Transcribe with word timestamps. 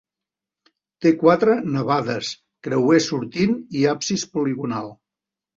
Té 1.05 1.11
quatre 1.23 1.57
navades, 1.75 2.31
creuer 2.69 2.99
sortint 3.09 3.55
i 3.83 3.87
absis 3.95 4.29
poligonal. 4.39 4.95